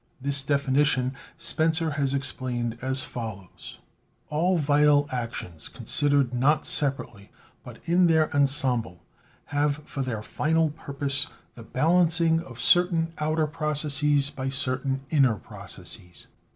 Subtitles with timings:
[0.19, 3.77] This definition Spencer has explained as follows:
[4.29, 7.29] "All vital actions, considered not separately
[7.63, 9.03] but in their ensemble,
[9.53, 15.35] have for their final purpose the balancing of cer tain outer processes by certain inner
[15.35, 16.25] processes.